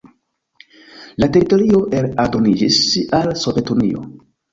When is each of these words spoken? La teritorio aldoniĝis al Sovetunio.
La 1.23 1.27
teritorio 1.35 1.81
aldoniĝis 2.23 2.79
al 3.19 3.29
Sovetunio. 3.43 4.03